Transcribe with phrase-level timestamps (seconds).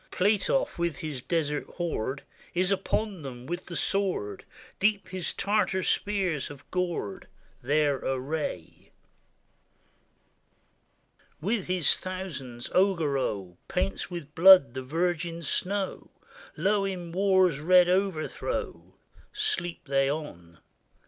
[0.09, 2.23] Platoff, with his desert horde,
[2.55, 4.45] Is upon them with the sword;
[4.79, 7.27] Deep his Tartar spears have gored
[7.61, 8.89] Their array.
[11.39, 16.09] With his thousands, Augereau Paints with blood the virgin snow;
[16.57, 18.95] Low in war's red overthrow
[19.31, 20.57] Sleep they on!